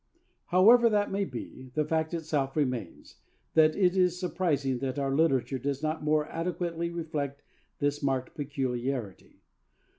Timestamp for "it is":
3.75-4.19